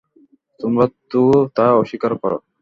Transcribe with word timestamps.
তোমরাই 0.59 0.89
তো 1.11 1.21
তা 1.55 1.65
অস্বীকার 1.81 2.13
কর! 2.21 2.31